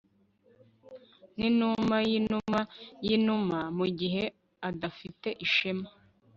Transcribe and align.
ninuma 1.37 1.95
yinuma 2.09 2.59
yinuma 3.07 3.59
mugihe 3.77 4.23
adafite 4.69 5.27
ishema 5.45 5.87